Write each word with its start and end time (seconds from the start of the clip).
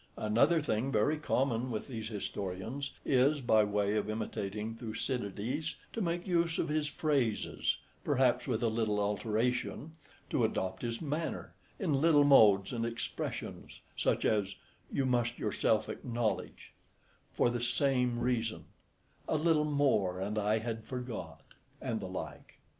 Another 0.17 0.63
thing 0.63 0.91
very 0.91 1.19
common 1.19 1.69
with 1.69 1.87
these 1.87 2.07
historians 2.07 2.89
is, 3.05 3.39
by 3.39 3.63
way 3.63 3.95
of 3.95 4.09
imitating 4.09 4.73
Thucydides, 4.73 5.75
to 5.93 6.01
make 6.01 6.25
use 6.25 6.57
of 6.57 6.69
his 6.69 6.87
phrases, 6.87 7.77
perhaps 8.03 8.47
with 8.47 8.63
a 8.63 8.67
little 8.67 8.99
alteration, 8.99 9.91
to 10.31 10.43
adopt 10.43 10.81
his 10.81 11.03
manner, 11.03 11.53
in 11.77 11.93
little 12.01 12.23
modes 12.23 12.73
and 12.73 12.83
expressions, 12.83 13.81
such 13.95 14.25
as, 14.25 14.55
"you 14.91 15.05
must 15.05 15.37
yourself 15.37 15.87
acknowledge," 15.87 16.73
"for 17.31 17.51
the 17.51 17.61
same 17.61 18.17
reason," 18.17 18.63
"a 19.27 19.37
little 19.37 19.65
more, 19.65 20.19
and 20.19 20.39
I 20.39 20.57
had 20.57 20.83
forgot," 20.83 21.43
and 21.79 21.99
the 21.99 22.07
like. 22.07 22.57